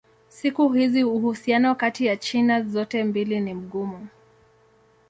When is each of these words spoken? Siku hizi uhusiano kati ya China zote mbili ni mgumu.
Siku 0.29 0.69
hizi 0.69 1.03
uhusiano 1.03 1.75
kati 1.75 2.05
ya 2.05 2.17
China 2.17 2.61
zote 2.63 3.03
mbili 3.03 3.39
ni 3.39 3.53
mgumu. 3.53 4.07